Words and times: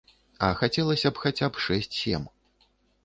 А 0.47 0.47
хацелася 0.61 1.11
б 1.17 1.25
хаця 1.25 1.51
б 1.53 1.63
шэсць-сем. 1.69 2.29